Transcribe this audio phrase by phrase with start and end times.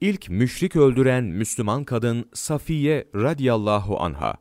[0.00, 4.34] İlk müşrik öldüren Müslüman kadın Safiye radiyallahu anha.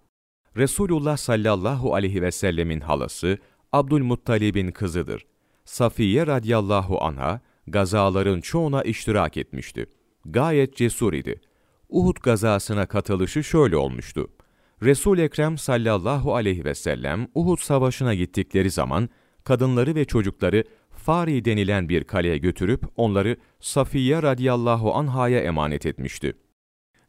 [0.58, 3.38] Resulullah sallallahu aleyhi ve sellemin halası
[3.72, 5.26] Abdülmuttalib'in kızıdır.
[5.66, 9.86] Safiye radiyallahu anha gazaların çoğuna iştirak etmişti.
[10.26, 11.42] Gayet cesur idi.
[11.90, 14.28] Uhud gazasına katılışı şöyle olmuştu.
[14.84, 19.10] Resul Ekrem sallallahu aleyhi ve sellem Uhud savaşına gittikleri zaman
[19.44, 20.64] kadınları ve çocukları
[21.06, 26.34] Fari denilen bir kaleye götürüp onları Safiye radiyallahu anhaya emanet etmişti.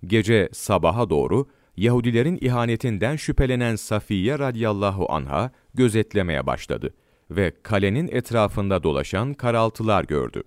[0.06, 6.94] Gece sabaha doğru Yahudilerin ihanetinden şüphelenen Safiye radiyallahu anha gözetlemeye başladı
[7.30, 10.43] ve kalenin etrafında dolaşan karaltılar gördü.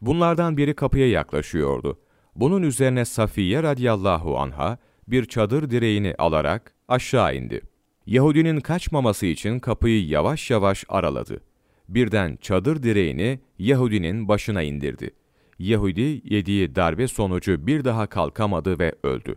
[0.00, 1.98] Bunlardan biri kapıya yaklaşıyordu.
[2.36, 4.78] Bunun üzerine Safiye radiyallahu anha
[5.08, 7.60] bir çadır direğini alarak aşağı indi.
[8.06, 11.47] Yahudinin kaçmaması için kapıyı yavaş yavaş araladı.
[11.88, 15.10] Birden çadır direğini Yahudinin başına indirdi.
[15.58, 19.36] Yahudi yediği darbe sonucu bir daha kalkamadı ve öldü.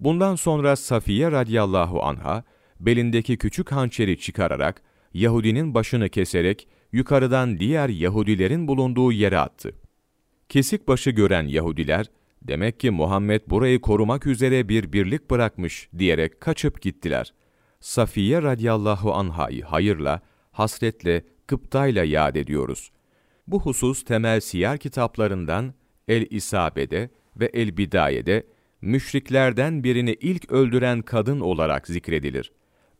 [0.00, 2.44] Bundan sonra Safiye radiyallahu anha
[2.80, 4.82] belindeki küçük hançeri çıkararak
[5.14, 9.72] Yahudinin başını keserek yukarıdan diğer Yahudilerin bulunduğu yere attı.
[10.48, 12.06] Kesik başı gören Yahudiler,
[12.42, 17.32] demek ki Muhammed burayı korumak üzere bir birlik bırakmış diyerek kaçıp gittiler.
[17.80, 20.20] Safiye radiyallahu anhayı hayırla,
[20.52, 22.90] hasretle, gıptayla yad ediyoruz.
[23.46, 25.74] Bu husus temel siyer kitaplarından
[26.08, 28.46] El-İsabe'de ve El-Bidaye'de
[28.82, 32.52] müşriklerden birini ilk öldüren kadın olarak zikredilir.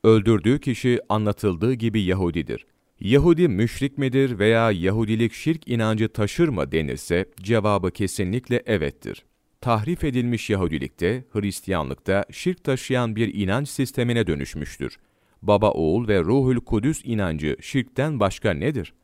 [0.04, 2.66] Öldürdüğü kişi anlatıldığı gibi Yahudidir.
[3.00, 9.24] Yahudi müşrik midir veya Yahudilik şirk inancı taşır mı denirse cevabı kesinlikle evettir.
[9.60, 14.98] Tahrif edilmiş Yahudilikte, Hristiyanlıkta şirk taşıyan bir inanç sistemine dönüşmüştür.
[15.42, 18.94] Baba oğul ve ruhul kudüs inancı şirkten başka nedir?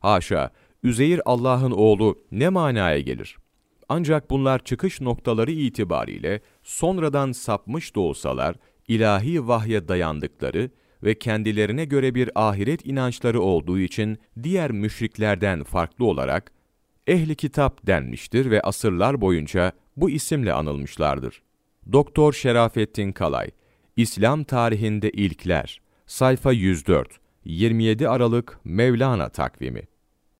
[0.00, 0.50] Haşa,
[0.82, 3.36] Üzeyir Allah'ın oğlu ne manaya gelir?
[3.88, 8.56] Ancak bunlar çıkış noktaları itibariyle sonradan sapmış da olsalar,
[8.88, 10.70] ilahi vahye dayandıkları
[11.02, 16.52] ve kendilerine göre bir ahiret inançları olduğu için diğer müşriklerden farklı olarak
[17.06, 21.42] ehli kitap denmiştir ve asırlar boyunca bu isimle anılmışlardır.
[21.92, 23.50] Doktor Şerafettin Kalay,
[23.96, 27.08] İslam tarihinde ilkler, sayfa 104,
[27.44, 29.82] 27 Aralık Mevlana takvimi